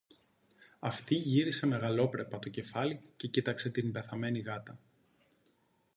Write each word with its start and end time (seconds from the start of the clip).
Αυτή 0.79 1.15
γύρισε 1.15 1.65
μεγαλόπρεπα 1.67 2.39
το 2.39 2.49
κεφάλι 2.49 3.01
και 3.15 3.27
κοίταξε 3.27 3.69
την 3.69 3.91
πεθαμένη 3.91 4.39
γάτα. 4.39 4.79